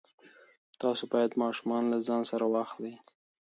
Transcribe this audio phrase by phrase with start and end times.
[0.81, 2.93] تاسو باید ماشومان له ځان سره واخلئ.